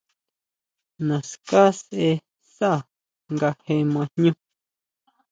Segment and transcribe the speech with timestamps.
[1.07, 2.07] Naská sʼe
[2.55, 2.71] sá
[3.33, 4.31] nga je ma jñú.